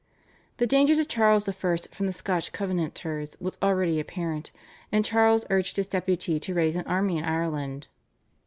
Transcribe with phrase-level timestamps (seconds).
[0.57, 1.51] The danger to Charles I.
[1.51, 4.49] from the Scotch Covenanters was already apparent,
[4.91, 7.85] and Charles urged his Deputy to raise an army in Ireland.